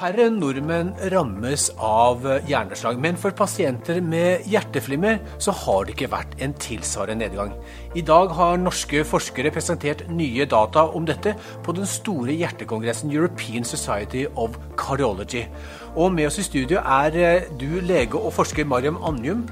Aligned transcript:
Færre 0.00 0.30
nordmenn 0.32 0.94
rammes 1.12 1.66
av 1.76 2.22
hjerneslag, 2.48 2.96
men 3.04 3.18
for 3.20 3.34
pasienter 3.36 3.98
med 4.00 4.46
hjerteflimmer 4.48 5.18
så 5.36 5.52
har 5.52 5.84
det 5.84 5.92
ikke 5.92 6.08
vært 6.14 6.38
en 6.40 6.54
tilsvarende 6.56 7.26
nedgang. 7.26 7.50
I 7.92 8.00
dag 8.08 8.32
har 8.38 8.56
norske 8.62 9.02
forskere 9.04 9.52
presentert 9.52 10.06
nye 10.08 10.46
data 10.48 10.86
om 10.96 11.04
dette 11.04 11.34
på 11.66 11.74
den 11.76 11.84
store 11.84 12.32
hjertekongressen 12.32 13.12
European 13.12 13.68
Society 13.68 14.24
of 14.40 14.56
Cardiology. 14.80 15.44
Og 15.92 16.16
med 16.16 16.30
oss 16.30 16.40
i 16.40 16.46
studio 16.48 16.80
er 16.80 17.20
eh, 17.20 17.52
du 17.60 17.68
lege 17.84 18.16
og 18.16 18.32
forsker 18.38 18.64
Mariam 18.64 18.96
Anjum. 19.04 19.44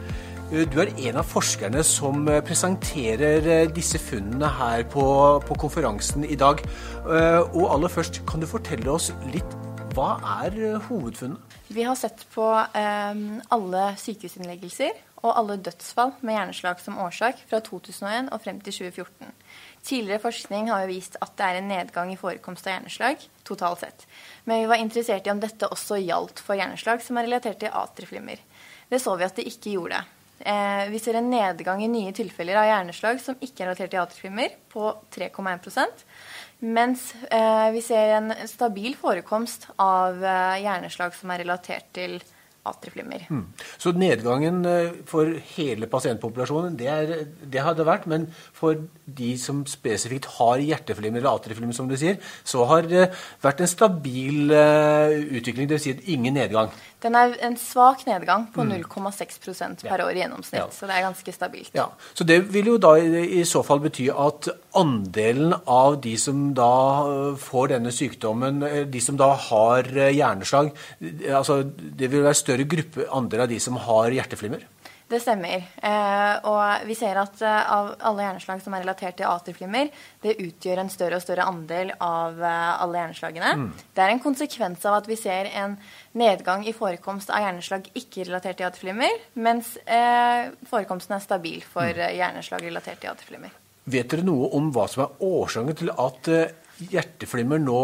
Eh, 0.49 0.65
du 0.65 0.81
er 0.81 0.97
en 1.11 1.21
av 1.21 1.29
forskerne 1.29 1.85
som 1.85 2.25
eh, 2.25 2.41
presenterer 2.41 3.69
disse 3.77 4.01
funnene 4.01 4.49
her 4.63 4.89
på, 4.89 5.05
på 5.45 5.61
konferansen 5.61 6.25
i 6.25 6.41
dag. 6.41 6.65
Og 7.05 7.65
aller 7.69 7.93
først, 7.93 8.23
kan 8.29 8.41
du 8.41 8.49
fortelle 8.49 8.97
oss 8.97 9.13
litt 9.29 9.58
hva 9.97 10.09
er 10.43 10.57
eh, 10.59 10.89
hovedfunnet? 10.89 11.59
Vi 11.69 11.85
har 11.85 11.97
sett 11.99 12.25
på 12.33 12.45
um, 12.49 13.23
alle 13.55 13.85
sykehusinnleggelser 14.01 14.97
og 15.19 15.33
alle 15.35 15.59
dødsfall 15.67 16.15
med 16.23 16.37
hjerneslag 16.37 16.81
som 16.83 16.99
årsak 17.03 17.41
fra 17.51 17.61
2001 17.65 18.31
og 18.33 18.43
frem 18.45 18.61
til 18.63 18.77
2014. 18.89 19.33
Tidligere 19.89 20.23
forskning 20.23 20.71
har 20.71 20.85
jo 20.85 20.93
vist 20.93 21.19
at 21.23 21.35
det 21.39 21.47
er 21.47 21.61
en 21.61 21.71
nedgang 21.73 22.13
i 22.13 22.19
forekomst 22.21 22.69
av 22.69 22.77
hjerneslag 22.77 23.25
totalt 23.49 23.83
sett. 23.83 24.07
Men 24.45 24.63
vi 24.63 24.71
var 24.71 24.83
interessert 24.83 25.27
i 25.27 25.33
om 25.33 25.43
dette 25.43 25.71
også 25.73 26.01
gjaldt 26.03 26.43
for 26.45 26.59
hjerneslag 26.59 27.03
som 27.05 27.19
er 27.19 27.29
relatert 27.29 27.61
til 27.63 27.75
atrieflimmer. 27.75 28.41
Det 28.89 29.03
så 29.03 29.17
vi 29.19 29.27
at 29.27 29.37
det 29.37 29.49
ikke 29.51 29.75
gjorde. 29.77 30.05
Eh, 30.41 30.85
vi 30.93 31.01
ser 31.03 31.19
en 31.19 31.31
nedgang 31.31 31.83
i 31.83 31.91
nye 31.91 32.15
tilfeller 32.17 32.61
av 32.61 32.69
hjerneslag 32.69 33.23
som 33.23 33.39
ikke 33.41 33.65
er 33.65 33.71
relatert 33.71 33.95
til 33.95 34.03
atriflimmer, 34.03 34.59
på 34.73 34.93
3,1 35.15 36.05
mens 36.59 37.13
eh, 37.31 37.69
vi 37.71 37.81
ser 37.87 38.17
en 38.17 38.33
stabil 38.51 38.97
forekomst 38.99 39.69
av 39.79 40.19
eh, 40.19 40.57
hjerneslag 40.65 41.15
som 41.15 41.31
er 41.31 41.45
relatert 41.45 41.87
til 41.95 42.17
atriflimmer. 42.69 43.25
Mm. 43.31 43.45
Så 43.81 43.93
nedgangen 43.97 44.61
eh, 44.67 44.97
for 45.09 45.31
hele 45.55 45.89
pasientpopulasjonen, 45.91 46.77
det, 46.79 46.89
er, 46.91 47.25
det 47.47 47.63
har 47.65 47.79
vært. 47.79 48.09
Men 48.11 48.27
for 48.57 48.83
de 49.05 49.31
som 49.41 49.63
spesifikt 49.71 50.29
har 50.39 50.63
hjerteflimmer 50.65 51.23
eller 51.23 51.39
atrieflimmer, 51.39 51.77
som 51.77 51.89
du 51.91 51.97
sier, 51.99 52.19
så 52.45 52.67
har 52.69 52.89
det 52.91 53.09
vært 53.45 53.63
en 53.63 53.71
stabil 53.71 54.53
uh, 54.53 55.15
utvikling. 55.39 55.71
Dvs. 55.71 55.87
Si 55.87 56.15
ingen 56.15 56.37
nedgang. 56.39 56.73
Den 57.03 57.15
er 57.15 57.35
en 57.47 57.55
svak 57.61 58.01
nedgang 58.09 58.49
på 58.51 58.65
0,6 58.67 59.37
mm. 59.39 59.77
per 59.85 60.03
år 60.03 60.17
i 60.17 60.23
gjennomsnitt. 60.25 60.59
Ja. 60.59 60.67
Så 60.75 60.89
det 60.89 60.97
er 60.97 61.05
ganske 61.07 61.35
stabilt. 61.35 61.71
Ja. 61.77 61.87
Så 62.11 62.27
det 62.27 62.41
vil 62.55 62.73
jo 62.73 62.79
da 62.83 62.97
i 62.99 63.45
så 63.47 63.63
fall 63.67 63.83
bety 63.85 64.09
at 64.11 64.49
andelen 64.79 65.55
av 65.63 66.01
de 66.03 66.17
som 66.19 66.49
da 66.59 66.73
øh, 67.07 67.37
får 67.39 67.71
denne 67.75 67.93
sykdommen, 67.95 68.65
øh, 68.67 68.83
de 68.91 69.03
som 69.05 69.19
da 69.21 69.31
har 69.49 69.87
øh, 69.87 70.09
hjerneslag, 70.11 70.73
altså 71.29 71.61
det 71.79 72.11
vil 72.11 72.27
være 72.27 72.41
større 72.41 72.67
gruppe 72.67 73.07
andel 73.15 73.47
av 73.47 73.53
de 73.53 73.61
som 73.63 73.79
har 73.87 74.11
hjerteflimmer? 74.19 74.67
Det 75.09 75.23
stemmer. 75.25 75.63
Eh, 75.81 76.35
og 76.51 76.85
vi 76.85 76.93
ser 76.97 77.17
at 77.17 77.41
eh, 77.41 77.71
av 77.73 77.95
alle 78.11 78.27
hjerneslag 78.27 78.61
som 78.61 78.75
er 78.77 78.83
relatert 78.85 79.17
til 79.17 79.29
atrieflimmer, 79.29 79.89
det 80.21 80.35
utgjør 80.45 80.83
en 80.83 80.93
større 80.93 81.17
og 81.17 81.25
større 81.25 81.47
andel 81.49 81.95
av 81.97 82.37
eh, 82.37 82.83
alle 82.85 83.01
hjerneslagene. 83.01 83.55
Mm. 83.57 83.71
Det 83.97 84.05
er 84.05 84.13
en 84.13 84.21
konsekvens 84.21 84.85
av 84.85 84.99
at 84.99 85.09
vi 85.09 85.17
ser 85.17 85.49
en 85.63 85.79
nedgang 86.19 86.67
i 86.69 86.77
forekomst 86.77 87.33
av 87.33 87.41
hjerneslag 87.47 87.89
ikke 87.97 88.29
relatert 88.29 88.61
til 88.61 88.69
atrieflimmer, 88.69 89.17
mens 89.41 89.73
eh, 89.87 90.53
forekomsten 90.69 91.17
er 91.17 91.25
stabil 91.25 91.65
for 91.65 91.89
mm. 91.89 92.05
hjerneslag 92.21 92.69
relatert 92.69 93.01
til 93.01 93.15
atrieflimmer. 93.15 93.57
Vet 93.89 94.13
dere 94.13 94.29
noe 94.29 94.53
om 94.61 94.69
hva 94.77 94.85
som 94.93 95.07
er 95.07 95.25
årsaken 95.25 95.79
til 95.79 95.95
at 95.97 96.35
hjerteflimmer 96.79 97.59
nå 97.65 97.81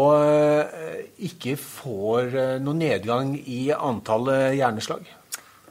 ikke 1.25 1.57
får 1.57 2.61
noen 2.61 2.83
nedgang 2.85 3.33
i 3.33 3.71
antallet 3.73 4.53
hjerneslag? 4.59 5.09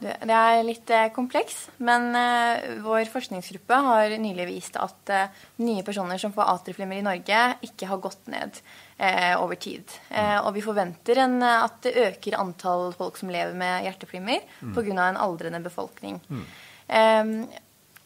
Det 0.01 0.35
er 0.35 0.61
litt 0.65 0.89
eh, 0.91 1.07
kompleks, 1.15 1.69
men 1.83 2.09
eh, 2.19 2.79
vår 2.83 3.07
forskningsgruppe 3.11 3.77
har 3.87 4.15
nylig 4.19 4.47
vist 4.49 4.79
at 4.81 5.11
eh, 5.13 5.43
nye 5.63 5.85
personer 5.87 6.19
som 6.19 6.33
får 6.35 6.51
atrieflimmer 6.51 6.99
i 6.99 7.05
Norge, 7.05 7.43
ikke 7.65 7.87
har 7.89 8.01
gått 8.03 8.31
ned 8.31 8.59
over 8.95 9.57
tid. 9.59 9.91
og 10.15 10.53
vi 10.55 10.61
forventer 10.63 11.19
en, 11.19 11.33
at 11.43 11.81
det 11.83 11.91
øker 11.99 12.37
antall 12.39 12.93
folk 12.95 13.17
som 13.19 13.27
lever 13.27 13.51
med 13.51 13.83
hjerteflimmer 13.83 14.39
mm. 14.61 14.69
pga. 14.71 14.93
en 15.03 15.19
aldrende 15.19 15.59
befolkning. 15.59 16.21
Mm. 16.29 17.43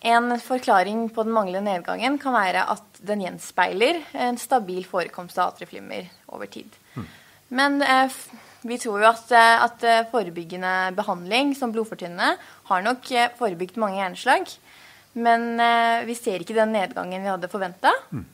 en 0.02 0.40
forklaring 0.42 1.04
på 1.14 1.28
den 1.28 1.36
manglende 1.36 1.70
nedgangen 1.70 2.18
kan 2.18 2.34
være 2.34 2.66
at 2.74 3.04
den 3.06 3.22
gjenspeiler 3.22 4.02
en 4.18 4.42
stabil 4.42 4.82
forekomst 4.82 5.38
av 5.38 5.54
atrieflimmer 5.54 6.10
over 6.34 6.50
tid. 6.50 6.74
Mm. 6.96 7.06
Men 7.50 7.82
vi 8.68 8.78
tror 8.80 9.00
jo 9.00 9.08
at, 9.08 9.32
eh, 9.32 9.64
at, 9.64 9.84
eh, 9.84 10.08
forebyggende 10.12 10.92
behandling 10.96 11.54
som 11.56 11.72
blodfortynnende 11.72 12.36
har 12.68 12.82
nok 12.84 13.12
eh, 13.12 13.32
forebygd 13.40 13.78
mange 13.80 14.02
hjerneslag. 14.02 14.52
Men 15.20 15.58
vi 16.06 16.14
ser 16.14 16.40
ikke 16.40 16.54
den 16.56 16.72
nedgangen 16.72 17.24
vi 17.24 17.32
hadde 17.32 17.50
forventa. 17.50 17.90
Mm. 18.14 18.28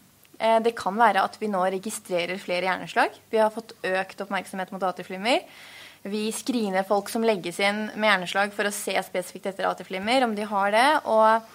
Det 0.62 0.74
kan 0.76 0.94
være 1.00 1.24
at 1.24 1.38
vi 1.40 1.48
nå 1.48 1.62
registrerer 1.72 2.36
flere 2.38 2.68
hjerneslag. 2.68 3.16
Vi 3.32 3.40
har 3.40 3.50
fått 3.50 3.72
økt 3.80 4.20
oppmerksomhet 4.22 4.74
mot 4.76 4.84
atrieflimmer. 4.84 5.40
Vi 6.04 6.28
screener 6.36 6.86
folk 6.86 7.08
som 7.10 7.24
legges 7.24 7.62
inn 7.64 7.88
med 7.96 8.10
hjerneslag 8.10 8.52
for 8.54 8.68
å 8.68 8.76
se 8.76 8.94
spesifikt 9.08 9.48
etter 9.54 9.70
atrieflimmer, 9.70 10.28
om 10.28 10.36
de 10.36 10.46
har 10.52 10.76
det. 10.76 10.90
Og 11.08 11.48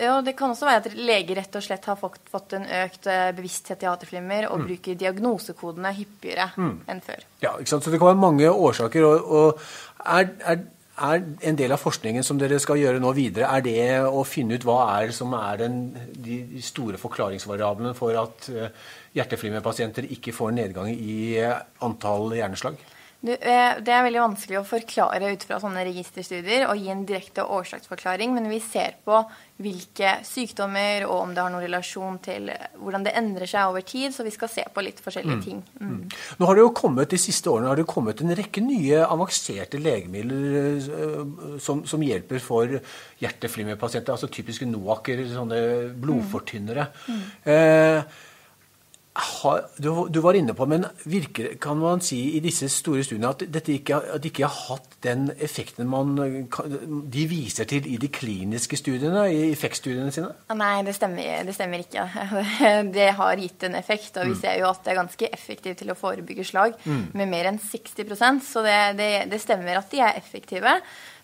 ja, 0.00 0.20
Det 0.22 0.34
kan 0.38 0.50
også 0.50 0.66
være 0.66 0.82
at 0.82 0.98
leger 0.98 1.38
rett 1.38 1.56
og 1.58 1.62
slett 1.62 1.86
har 1.86 1.98
fått, 1.98 2.56
en 2.56 2.66
økt 2.80 3.06
eh, 3.10 3.30
bevissthet 3.36 3.84
i 3.84 3.88
atrieflimmer 3.90 4.48
og 4.50 4.62
mm. 4.62 4.66
bruker 4.66 4.98
diagnosekodene 4.98 5.94
hyppigere 5.94 6.50
mm. 6.56 6.74
enn 6.90 7.02
før. 7.04 7.24
Ja, 7.44 7.54
ikke 7.58 7.74
sant? 7.74 7.86
Så 7.86 7.94
Det 7.94 8.00
kan 8.02 8.12
være 8.12 8.22
mange 8.24 8.50
årsaker. 8.50 9.06
og, 9.06 9.30
og 9.30 9.60
er, 10.04 10.30
er, 10.42 10.62
er, 10.98 11.26
en 11.46 11.58
del 11.58 11.74
av 11.74 11.82
forskningen 11.82 12.26
som 12.26 12.38
dere 12.40 12.58
skal 12.62 12.80
gjøre 12.80 13.02
nå 13.02 13.12
videre, 13.16 13.50
er 13.50 13.66
det 13.66 13.82
å 14.10 14.24
finne 14.26 14.58
ut 14.58 14.66
hva 14.66 14.80
er 14.98 15.14
som 15.16 15.34
er 15.38 15.62
den, 15.62 15.82
de 16.18 16.62
store 16.64 16.98
forklaringsvariablene 17.00 17.94
for 17.96 18.16
at 18.20 18.50
uh, 18.52 18.88
hjerteflimmerpasienter 19.16 20.10
ikke 20.16 20.34
får 20.36 20.56
nedgang 20.58 20.90
i 20.92 21.38
uh, 21.40 21.60
antall 21.86 22.34
hjerneslag? 22.36 22.80
Det 23.20 23.36
er 23.44 24.04
veldig 24.06 24.22
vanskelig 24.22 24.56
å 24.56 24.64
forklare 24.64 25.28
ut 25.34 25.42
fra 25.44 25.58
sånne 25.60 25.82
registerstudier 25.84 26.64
og 26.70 26.78
gi 26.80 26.88
en 26.88 27.02
direkte 27.04 27.44
årsaksforklaring, 27.44 28.32
men 28.32 28.48
vi 28.48 28.62
ser 28.64 28.96
på 29.04 29.18
hvilke 29.60 30.14
sykdommer 30.24 31.04
og 31.04 31.26
om 31.26 31.34
det 31.36 31.42
har 31.44 31.52
noen 31.52 31.66
relasjon 31.66 32.16
til 32.24 32.48
hvordan 32.80 33.04
det 33.04 33.12
endrer 33.20 33.50
seg 33.50 33.68
over 33.68 33.84
tid. 33.84 34.14
Så 34.16 34.24
vi 34.24 34.32
skal 34.32 34.48
se 34.48 34.64
på 34.72 34.84
litt 34.86 35.02
forskjellige 35.04 35.36
mm. 35.36 35.42
ting. 35.44 35.60
Mm. 35.82 35.90
Mm. 35.90 36.16
Nå 36.40 36.48
har 36.48 36.56
det 36.56 36.64
jo 36.64 36.72
kommet, 36.80 37.12
De 37.12 37.20
siste 37.20 37.52
årene 37.52 37.68
har 37.68 37.82
det 37.82 37.86
kommet 37.90 38.24
en 38.24 38.32
rekke 38.40 38.64
nye 38.64 39.02
avanserte 39.04 39.82
legemidler 39.82 40.80
uh, 40.80 41.60
som, 41.60 41.84
som, 41.84 42.00
hjelper 42.00 42.40
for 42.40 42.72
hjerteflimmerpasienter. 43.20 44.16
Altså 44.16 44.32
typiske 44.32 44.64
NOAC-er, 44.70 45.26
sånne 45.34 45.60
blodfortynnere. 46.00 46.88
Mm. 47.04 47.22
Uh, 49.40 49.60
du, 49.80 49.90
du, 50.12 50.20
var 50.24 50.36
inne 50.36 50.54
på, 50.56 50.66
men 50.68 50.84
virker, 51.08 51.54
kan 51.62 51.78
man 51.80 52.02
si 52.04 52.18
i 52.36 52.40
disse 52.44 52.68
store 52.72 53.04
studiene 53.06 53.32
at 53.32 53.44
dette 53.52 53.72
ikke, 53.74 54.00
at 54.16 54.26
ikke 54.26 54.46
har 54.46 54.56
hatt 54.70 54.96
den 55.04 55.30
effekten 55.40 55.88
man, 55.88 56.16
de 57.10 57.26
viser 57.30 57.68
til 57.70 57.86
i 57.88 57.96
de 58.00 58.10
kliniske 58.12 58.76
studiene, 58.80 59.24
i 59.32 59.50
effektstudiene 59.50 60.12
sine? 60.14 60.32
Nei, 60.56 60.74
det 60.86 60.94
stemmer, 60.96 61.44
det 61.46 61.56
stemmer 61.56 61.84
ikke. 61.84 62.06
Det 63.00 63.06
har 63.16 63.40
gitt 63.40 63.64
en 63.66 63.76
effekt, 63.78 64.16
og 64.18 64.26
vi 64.26 64.34
mm. 64.34 64.40
ser 64.40 64.58
jo 64.60 64.68
at 64.68 64.82
det 64.84 64.92
er 64.92 64.98
ganske 64.98 65.28
effektivt 65.32 65.80
til 65.80 65.92
å 65.92 65.96
forebygge 65.98 66.44
slag 66.46 66.76
mm. 66.84 67.02
med 67.16 67.30
mer 67.30 67.48
enn 67.50 67.60
60% 67.60 68.44
så 68.44 68.64
det, 68.66 68.76
det, 68.98 69.10
det 69.30 69.40
stemmer 69.42 69.80
at 69.80 69.90
de 69.92 70.02
er 70.04 70.18
effektive. 70.18 70.76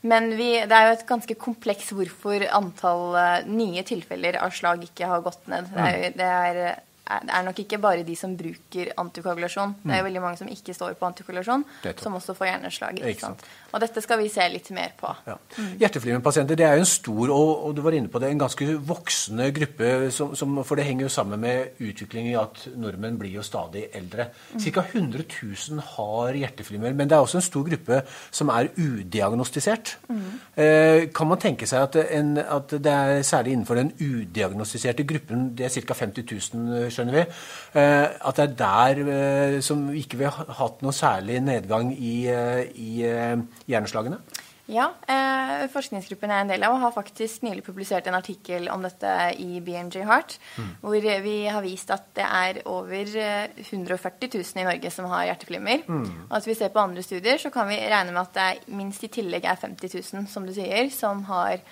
Men 0.07 0.31
vi, 0.39 0.51
det 0.69 0.77
er 0.77 0.89
jo 0.89 0.97
et 0.97 1.07
ganske 1.09 1.37
kompleks 1.41 1.91
hvorfor 1.97 2.45
antall 2.55 3.17
eh, 3.19 3.49
nye 3.49 3.85
tilfeller 3.87 4.39
av 4.43 4.55
slag 4.55 4.85
ikke 4.87 5.09
har 5.11 5.25
gått 5.25 5.49
ned. 5.51 5.71
Det 5.73 5.87
er, 5.87 6.05
det 6.17 6.29
er 6.31 6.61
det 7.07 7.35
er 7.39 7.45
nok 7.47 7.59
ikke 7.63 7.79
bare 7.79 8.03
de 8.07 8.17
som 8.19 8.33
bruker 8.37 8.89
antikoagulasjon. 8.99 9.77
Det 9.85 9.93
er 9.93 10.01
jo 10.01 10.03
mm. 10.03 10.09
veldig 10.09 10.23
mange 10.25 10.41
som 10.41 10.49
ikke 10.51 10.75
står 10.75 10.97
på 10.99 11.07
antikoagulasjon, 11.07 11.63
som 12.03 12.17
også 12.19 12.35
får 12.35 12.49
hjerneslag. 12.51 12.99
Og 13.73 13.83
dette 13.83 14.03
skal 14.03 14.19
vi 14.19 14.31
se 14.33 14.47
litt 14.51 14.71
mer 14.75 14.95
på. 14.99 15.13
Ja. 15.29 15.37
Mm. 15.59 15.69
Hjerteflimmerpasienter 15.83 16.59
det 16.59 16.67
er 16.67 16.75
jo 16.79 16.83
en 16.83 16.91
stor 16.91 17.33
og, 17.35 17.51
og, 17.69 17.75
du 17.77 17.83
var 17.85 17.95
inne 17.95 18.11
på 18.11 18.23
det, 18.23 18.31
en 18.33 18.41
ganske 18.41 18.69
voksende 18.89 19.51
gruppe, 19.55 19.91
som, 20.17 20.35
som, 20.39 20.59
for 20.67 20.81
det 20.81 20.87
henger 20.89 21.07
jo 21.07 21.13
sammen 21.13 21.43
med 21.43 21.79
utviklingen 21.79 22.33
i 22.33 22.39
at 22.41 22.65
nordmenn 22.75 23.21
blir 23.21 23.37
jo 23.37 23.45
stadig 23.47 23.87
eldre. 23.95 24.31
Ca. 24.57 24.83
100 24.83 25.27
000 25.29 25.85
har 25.93 26.41
hjerteflimmer, 26.41 26.97
men 26.97 27.11
det 27.11 27.19
er 27.19 27.23
også 27.23 27.39
en 27.39 27.47
stor 27.47 27.67
gruppe 27.69 28.01
som 28.35 28.51
er 28.55 28.73
udiagnostisert. 28.75 29.97
Mm. 30.09 30.27
Eh, 30.57 31.07
kan 31.15 31.31
man 31.31 31.43
tenke 31.43 31.69
seg 31.71 31.87
at, 31.87 32.01
en, 32.19 32.35
at, 32.43 32.77
det 32.83 32.93
er 32.93 33.23
særlig 33.27 33.55
innenfor 33.55 33.79
den 33.79 33.93
udiagnostiserte 34.01 35.07
gruppen, 35.07 35.53
det 35.55 35.69
er 35.69 35.77
ca. 35.87 36.01
50 36.03 36.51
000 36.57 36.96
skjønner 36.97 37.21
vi. 37.21 37.27
Eh, 37.77 38.07
at 38.31 38.41
det 38.41 38.49
er 38.49 38.57
der 38.63 39.05
eh, 39.19 39.61
som 39.65 39.87
vi 39.93 40.03
ikke 40.05 40.25
har 40.25 40.43
ha 40.47 40.59
hatt 40.65 40.83
noe 40.85 40.97
særlig 40.97 41.39
nedgang 41.45 41.93
i, 41.95 42.17
eh, 42.33 42.65
i 42.75 42.91
hjerneslagene? 43.69 44.21
Ja, 44.67 44.89
eh, 45.07 45.69
forskningsgruppen 45.71 46.33
jeg 46.33 46.41
er 46.41 46.45
en 46.45 46.51
del 46.51 46.65
av, 46.67 46.75
har 46.83 46.95
faktisk 46.95 47.45
nylig 47.47 47.63
publisert 47.63 48.09
en 48.11 48.17
artikkel 48.19 48.67
om 48.73 48.83
dette 48.83 49.13
i 49.39 49.61
BNG 49.63 50.01
Heart, 50.09 50.35
mm. 50.57 50.73
hvor 50.83 51.07
vi 51.23 51.37
har 51.47 51.63
vist 51.63 51.93
at 51.95 52.09
det 52.19 52.27
er 52.27 52.59
over 52.67 53.13
140 53.63 54.33
000 54.35 54.63
i 54.63 54.67
Norge 54.67 54.91
som 54.91 55.07
har 55.13 55.29
hjerteflimmer. 55.29 55.87
Mm. 55.87 56.09
Og 56.27 56.35
hvis 56.35 56.51
vi 56.51 56.59
ser 56.59 56.75
på 56.75 56.83
andre 56.83 57.07
studier, 57.07 57.39
så 57.39 57.53
kan 57.55 57.71
vi 57.71 57.79
regne 57.79 58.11
med 58.11 58.25
at 58.25 58.35
det 58.41 58.75
minst 58.75 59.07
i 59.07 59.13
tillegg 59.21 59.47
er 59.47 59.61
50 59.61 59.95
000, 60.01 60.27
som 60.35 60.49
du 60.49 60.55
sier, 60.57 60.91
som 60.91 61.23
har 61.31 61.63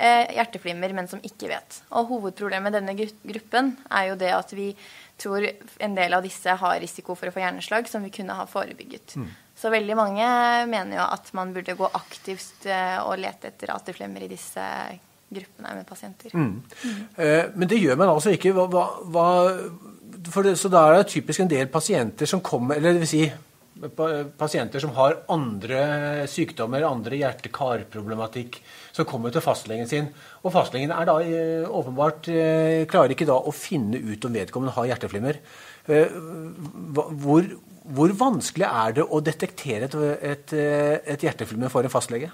hjerteflimmer, 0.00 0.94
men 0.96 1.08
som 1.10 1.20
ikke 1.26 1.50
vet. 1.50 1.80
Og 1.98 2.08
hovedproblemet 2.14 2.66
med 2.70 2.76
denne 2.78 2.94
gruppen 2.96 3.74
er 3.90 4.10
jo 4.10 4.18
det 4.20 4.30
at 4.32 4.54
vi 4.56 4.70
tror 5.20 5.44
en 5.78 5.94
del 5.94 6.16
av 6.16 6.24
disse 6.24 6.54
har 6.62 6.80
risiko 6.80 7.16
for 7.18 7.28
å 7.28 7.34
få 7.34 7.42
hjerneslag 7.42 7.88
som 7.90 8.04
vi 8.06 8.12
kunne 8.14 8.36
ha 8.38 8.46
forebygget. 8.48 9.16
Mm. 9.20 9.28
Så 9.60 9.72
veldig 9.72 9.96
mange 9.98 10.26
mener 10.70 10.96
jo 10.96 11.04
at 11.04 11.28
man 11.36 11.52
burde 11.52 11.76
gå 11.76 11.90
aktivt 11.98 12.64
eh, 12.64 12.96
og 13.02 13.20
lete 13.20 13.50
etter 13.52 13.74
atrieflimmer 13.74 14.24
i 14.24 14.30
disse 14.30 14.64
gruppene 15.30 15.74
med 15.76 15.86
pasienter. 15.86 16.32
Mm. 16.34 16.62
Mm. 16.84 17.02
Eh, 17.16 17.44
men 17.54 17.68
det 17.68 17.78
gjør 17.82 18.00
man 18.00 18.14
altså 18.14 18.32
ikke. 18.34 18.54
Hva, 18.56 18.86
hva, 19.12 19.26
det, 20.16 20.56
så 20.58 20.72
da 20.72 20.86
er 20.86 20.98
det 20.98 21.12
typisk 21.12 21.44
en 21.44 21.52
del 21.52 21.68
pasienter 21.72 22.28
som 22.28 22.42
kommer 22.44 22.76
Eller 22.76 22.96
det 22.96 23.04
vil 23.04 23.08
si 23.08 23.22
pasienter 24.38 24.82
som 24.82 24.92
har 24.96 25.18
andre 25.32 26.26
sykdommer, 26.28 26.84
andre 26.84 27.16
hjerte-kar-problematikk, 27.20 28.60
som 28.92 29.08
kommer 29.08 29.32
til 29.32 29.44
fastlegen 29.44 29.88
sin. 29.88 30.10
Og 30.44 30.52
fastlegen 30.54 30.92
er 30.92 31.08
da 31.08 31.16
eh, 31.24 31.64
åpenbart 31.64 32.28
eh, 32.32 32.84
klarer 32.90 33.14
ikke 33.14 33.28
da 33.30 33.38
å 33.40 33.54
finne 33.56 34.00
ut 34.00 34.24
om 34.28 34.36
vedkommende 34.36 34.76
har 34.76 34.90
hjerteflimmer. 34.92 35.40
Eh, 35.88 36.16
hvor, 37.24 37.48
hvor 37.88 38.16
vanskelig 38.20 38.68
er 38.68 38.98
det 39.00 39.06
å 39.08 39.22
detektere 39.24 39.88
et, 39.88 39.96
et, 40.34 40.56
et 41.16 41.28
hjerteflimmer 41.28 41.72
for 41.72 41.86
en 41.86 41.92
fastlege? 41.92 42.32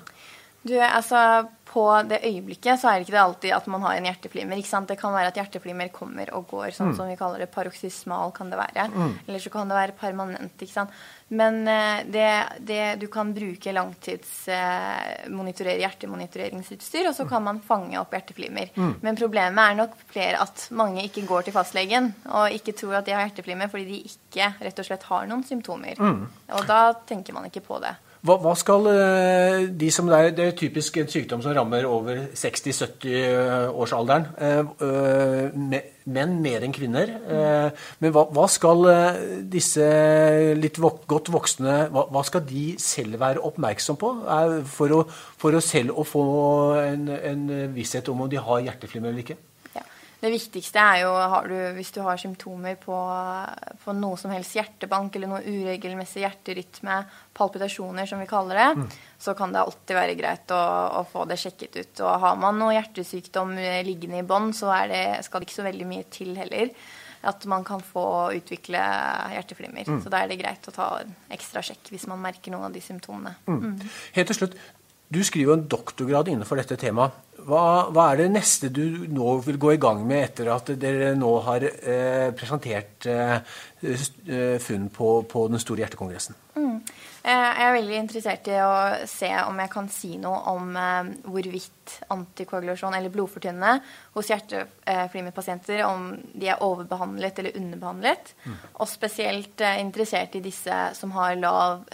Du, 0.66 0.80
altså 0.80 1.46
På 1.66 2.02
det 2.08 2.20
øyeblikket 2.24 2.80
så 2.80 2.88
er 2.88 2.94
det 2.96 3.04
ikke 3.06 3.16
det 3.16 3.20
alltid 3.20 3.52
at 3.52 3.66
man 3.68 3.82
har 3.84 3.94
en 3.98 4.06
hjerteflimmer. 4.08 4.56
ikke 4.56 4.70
sant? 4.70 4.88
Det 4.88 5.00
kan 5.00 5.12
være 5.12 5.26
at 5.28 5.36
hjerteflimmer 5.36 5.88
kommer 5.92 6.34
og 6.34 6.46
går, 6.48 6.70
sånn 6.72 6.90
mm. 6.94 6.96
som 6.96 7.08
vi 7.10 7.16
kaller 7.18 7.38
det 7.42 7.50
paroksysmal 7.52 8.32
kan 8.36 8.50
det 8.52 8.58
være. 8.60 8.84
Mm. 8.94 9.12
Eller 9.26 9.38
så 9.42 9.50
kan 9.52 9.68
det 9.68 9.76
være 9.76 9.92
permanent. 9.98 10.56
ikke 10.56 10.72
sant? 10.72 10.90
Men 11.28 11.68
eh, 11.68 12.04
det, 12.06 12.42
det, 12.70 12.96
du 13.02 13.06
kan 13.12 13.34
bruke 13.34 13.72
langtidsmonitorere, 13.76 15.80
hjertemonitoreringsutstyr, 15.82 17.06
og 17.10 17.14
så 17.18 17.24
kan 17.28 17.42
man 17.44 17.60
fange 17.66 18.00
opp 18.00 18.12
hjerteflimmer. 18.14 18.66
Mm. 18.78 18.94
Men 19.02 19.16
problemet 19.18 19.62
er 19.66 19.74
nok 19.82 19.92
flere 20.14 20.36
at 20.46 20.56
mange 20.70 21.04
ikke 21.04 21.26
går 21.28 21.42
til 21.44 21.52
fastlegen 21.58 22.14
og 22.30 22.54
ikke 22.56 22.72
tror 22.78 22.94
at 23.02 23.06
de 23.10 23.14
har 23.18 23.24
hjerteflimmer 23.26 23.68
fordi 23.74 23.86
de 23.90 23.98
ikke 24.14 24.46
rett 24.62 24.80
og 24.80 24.86
slett 24.88 25.04
har 25.10 25.22
noen 25.28 25.44
symptomer. 25.44 25.94
Mm. 25.98 26.22
Og 26.56 26.62
da 26.70 26.80
tenker 27.10 27.32
man 27.36 27.44
ikke 27.50 27.66
på 27.66 27.76
det. 27.84 27.94
Hva, 28.24 28.36
hva, 28.42 28.52
skal 28.58 28.86
eh, 28.90 29.66
de 29.76 29.88
som 29.92 30.08
det 30.08 30.16
er, 30.18 30.30
det 30.34 30.44
er 30.46 30.54
typisk 30.56 30.96
en 31.00 31.10
sykdom 31.10 31.42
som 31.44 31.54
rammer 31.56 31.86
over 31.88 32.22
60-70-årsalderen. 32.38 34.26
Eh, 34.40 35.82
menn 36.06 36.36
mer 36.42 36.64
enn 36.64 36.74
kvinner. 36.74 37.12
Eh, 37.12 37.84
men 38.02 38.14
hva, 38.14 38.26
hva 38.32 38.46
skal 38.50 38.88
disse 39.52 39.86
litt 40.56 40.80
godt 40.80 41.32
voksne 41.34 41.76
hva, 41.92 42.06
hva, 42.12 42.22
skal 42.26 42.46
de 42.48 42.68
selv 42.82 43.20
være 43.20 43.42
oppmerksom 43.46 43.98
på 44.00 44.14
for 44.70 44.96
å, 44.96 45.02
for 45.40 45.58
å 45.58 45.64
selv 45.64 45.98
å 45.98 46.06
få 46.06 46.24
en, 46.82 47.10
en 47.16 47.44
visshet 47.76 48.08
om 48.12 48.24
om 48.24 48.32
de 48.32 48.40
har 48.40 48.64
hjerteflimmer 48.70 49.12
eller 49.12 49.26
ikke? 49.26 49.38
Det 50.16 50.30
viktigste 50.32 50.80
er 50.80 51.02
jo 51.02 51.10
du, 51.44 51.54
hvis 51.76 51.92
du 51.92 52.00
har 52.00 52.16
symptomer 52.20 52.78
på, 52.80 52.96
på, 53.82 53.94
noe 53.96 54.16
som 54.16 54.32
helst 54.32 54.56
hjertebank 54.56 55.16
eller 55.18 55.28
noe 55.28 55.42
uregelmessig 55.44 56.22
hjerterytme, 56.24 57.02
palpitasjoner 57.36 58.08
som 58.08 58.22
vi 58.22 58.28
kaller 58.30 58.60
det, 58.62 58.68
mm. 58.80 58.86
så 59.20 59.34
kan 59.36 59.52
det 59.52 59.60
alltid 59.60 59.98
være 59.98 60.14
greit 60.16 60.54
å, 60.56 60.60
å, 61.00 61.02
få 61.10 61.26
det 61.28 61.36
sjekket 61.42 61.76
ut. 61.76 62.04
Og 62.06 62.22
har 62.24 62.38
man 62.40 62.56
noe 62.62 62.78
hjertesykdom 62.78 63.52
liggende 63.84 64.22
i 64.22 64.26
bånn, 64.26 64.54
så 64.56 64.72
det, 64.88 65.02
skal 65.26 65.42
det 65.42 65.50
ikke 65.50 65.58
så 65.58 65.68
veldig 65.68 65.90
mye 65.92 66.08
til 66.16 66.32
heller. 66.40 66.72
At 67.26 67.44
man 67.50 67.64
kan 67.66 67.82
få 67.84 68.06
utvikle 68.38 68.80
hjerteflimmer. 69.34 69.84
Mm. 69.84 70.00
Så 70.00 70.12
da 70.12 70.22
er 70.22 70.32
det 70.32 70.40
greit 70.40 70.68
å 70.70 70.74
ta 70.74 70.88
en 71.02 71.12
ekstra 71.36 71.60
sjekk 71.64 71.92
hvis 71.92 72.08
man 72.08 72.22
merker 72.22 72.54
noen 72.54 72.70
av 72.70 72.76
de 72.76 72.84
symptomene. 72.84 73.36
Mm. 73.50 73.60
mm. 73.60 73.94
Helt 74.16 74.32
til 74.32 74.40
slutt, 74.40 74.58
du 75.08 75.22
skriver 75.24 75.54
en 75.54 75.68
doktorgrad 75.70 76.28
innenfor 76.32 76.58
dette 76.60 76.78
temaet. 76.80 77.22
Hva, 77.46 77.92
hva, 77.94 78.08
er 78.10 78.24
det 78.24 78.30
neste 78.34 78.72
du 78.74 79.04
nå 79.12 79.36
vil 79.44 79.58
gå 79.62 79.76
i 79.76 79.78
gang 79.78 80.00
med 80.06 80.24
etter 80.24 80.48
at 80.50 80.72
dere 80.82 81.12
nå 81.14 81.30
har 81.46 81.62
eh, 81.62 82.32
presentert 82.34 83.06
eh, 83.06 83.36
eh 83.86 84.56
funn 84.58 84.88
på, 84.90 85.10
på, 85.30 85.44
den 85.52 85.62
store 85.62 85.84
hjertekongressen? 85.84 86.34
Mm. 86.56 86.80
Eh, 87.26 87.32
jeg 87.34 87.66
er 87.66 87.72
veldig 87.74 87.96
interessert 87.98 88.48
i 88.52 88.58
å 88.62 88.74
se 89.10 89.28
om 89.48 89.58
jeg 89.58 89.70
kan 89.72 89.88
si 89.90 90.12
noe 90.22 90.52
om 90.52 90.76
eh, 90.78 91.08
hvorvidt 91.26 91.96
antikoagulasjon 92.14 92.94
eller 92.94 93.10
blodfortynnende 93.14 93.80
hos 94.14 94.30
hjerteflimmerpasienter 94.30 95.82
om 95.88 96.12
de 96.34 96.50
er 96.52 96.62
overbehandlet 96.62 97.42
eller 97.42 97.58
underbehandlet. 97.58 98.32
Mm. 98.46 98.56
Og 98.78 98.90
spesielt 98.90 99.62
interessert 99.66 100.38
i 100.38 100.42
disse 100.44 100.78
som 100.98 101.14
har 101.14 101.38
lav 101.38 101.84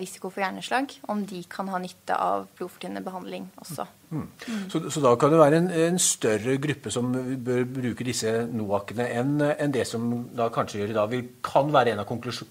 risiko 0.00 0.28
for 0.28 0.44
hjerneslag, 0.44 0.92
om 1.12 1.24
de 1.28 1.40
kan 1.48 1.70
ha 1.72 1.80
nytte 1.80 2.16
av 2.16 2.44
blodfortynnende 2.58 3.04
behandling 3.06 3.48
også. 3.64 3.88
Mm. 4.12 4.28
Så, 4.68 4.90
så, 4.90 5.00
da 5.00 5.14
kan 5.16 5.32
det 5.32 5.38
være 5.40 5.58
en, 5.62 5.70
en, 5.86 5.98
større 6.02 6.58
gruppe 6.60 6.90
som 6.92 7.08
bør 7.44 7.62
bruke 7.64 8.04
disse 8.04 8.28
NOAC-ene 8.52 9.06
enn 9.08 9.40
en 9.40 9.72
det 9.72 9.86
som 9.88 10.04
da 10.36 10.50
kanskje 10.52 10.84
i 10.84 10.92
dag, 10.92 11.14
kan, 11.44 11.72
være 11.72 11.94
en 11.94 12.02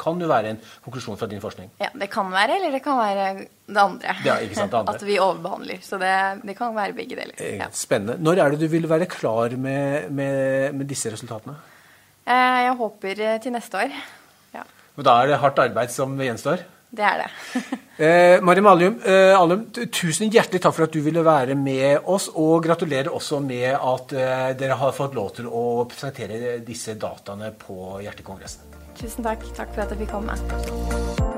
kan 0.01 0.23
jo 0.25 0.29
være 0.31 0.56
en 0.56 0.62
konklusjon 0.81 1.19
fra 1.21 1.29
din 1.29 1.44
forskning? 1.44 1.69
Ja, 1.81 1.91
det 1.94 2.09
kan 2.11 2.31
være, 2.33 2.57
eller 2.59 2.75
det 2.75 2.81
kan 2.85 2.99
være 2.99 3.27
det 3.41 3.81
andre. 3.81 4.15
Ja, 4.25 4.37
ikke 4.43 4.57
sant, 4.59 4.71
det 4.73 4.81
andre. 4.81 4.95
At 4.95 5.05
vi 5.07 5.19
overbehandler. 5.21 5.81
Så 5.85 5.99
det, 6.01 6.13
det 6.47 6.57
kan 6.57 6.75
være 6.75 6.97
begge 6.97 7.17
deler. 7.19 7.35
Eh, 7.37 7.57
ja. 7.61 7.69
Spennende. 7.75 8.19
Når 8.21 8.43
er 8.43 8.55
det 8.55 8.65
du 8.65 8.67
vil 8.71 8.89
være 8.89 9.09
klar 9.11 9.55
med, 9.57 10.09
med, 10.11 10.75
med 10.77 10.89
disse 10.89 11.13
resultatene? 11.13 11.55
Eh, 12.25 12.59
jeg 12.67 12.75
håper 12.83 13.23
eh, 13.29 13.39
til 13.43 13.55
neste 13.55 13.85
år. 13.85 13.97
Ja. 14.55 14.67
Men 14.97 15.07
da 15.07 15.17
er 15.21 15.31
det 15.31 15.41
hardt 15.41 15.65
arbeid 15.65 15.93
som 15.93 16.19
gjenstår? 16.19 16.67
Det 16.91 17.03
er 17.07 17.21
det. 17.21 17.29
eh, 18.03 18.41
Mari 18.43 18.63
Allum, 18.67 18.97
eh, 19.07 19.31
Alum, 19.39 19.63
tusen 19.71 20.27
hjertelig 20.27 20.59
takk 20.65 20.75
for 20.75 20.89
at 20.89 20.95
du 20.95 20.99
ville 21.05 21.23
være 21.23 21.55
med 21.55 22.03
oss, 22.03 22.27
og 22.35 22.65
gratulerer 22.65 23.13
også 23.15 23.39
med 23.45 23.71
at 23.71 24.11
eh, 24.11 24.51
dere 24.59 24.79
har 24.81 24.95
fått 24.97 25.15
lov 25.15 25.31
til 25.39 25.47
å 25.47 25.85
presentere 25.87 26.59
disse 26.67 26.99
dataene 26.99 27.53
på 27.55 28.01
Hjertekongressen. 28.03 28.67
Tusen 28.99 29.23
takk. 29.23 29.47
Takk 29.55 29.71
for 29.71 29.85
at 29.85 29.95
jeg 29.95 30.03
fikk 30.03 30.17
komme. 30.19 31.31